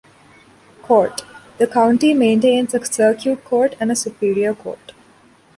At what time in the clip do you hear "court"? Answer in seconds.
0.81-1.21, 3.45-3.75, 4.55-4.93